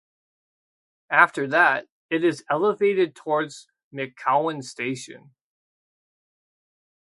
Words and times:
After 1.11 1.45
that, 1.49 1.87
it 2.09 2.23
is 2.23 2.43
elevated 2.49 3.15
towards 3.15 3.67
McCowan 3.93 4.63
station. 4.63 5.35